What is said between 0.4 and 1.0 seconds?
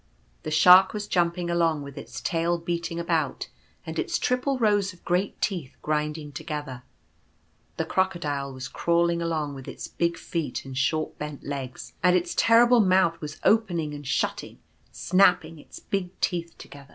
The Shark